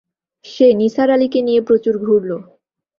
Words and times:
সে 0.45 0.67
নিসার 0.73 1.09
আলিকে 1.09 1.39
নিয়ে 1.41 1.61
প্রচুর 1.61 1.95
ঘুরল। 1.97 2.29